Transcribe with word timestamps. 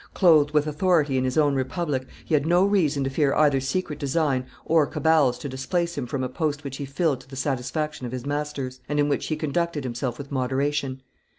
Clothed 0.15 0.49
with 0.49 0.65
authority 0.65 1.15
in 1.15 1.23
his 1.25 1.37
own 1.37 1.53
republic, 1.53 2.07
he 2.25 2.33
had 2.33 2.47
no 2.47 2.65
reason 2.65 3.03
to 3.03 3.09
fear 3.11 3.35
either 3.35 3.59
secret 3.59 3.99
design 3.99 4.47
or 4.65 4.87
cabals 4.87 5.37
to 5.37 5.47
displace 5.47 5.95
him 5.95 6.07
from 6.07 6.23
a 6.23 6.27
post 6.27 6.63
which 6.63 6.77
he 6.77 6.85
filled 6.85 7.21
to 7.21 7.29
the 7.29 7.35
satisfaction 7.35 8.07
of 8.07 8.11
his 8.11 8.25
masters, 8.25 8.79
and 8.89 8.99
in 8.99 9.09
which 9.09 9.27
he 9.27 9.35
conducted 9.35 9.83
himself 9.83 10.17
with 10.17 10.31
moderation. 10.31 11.03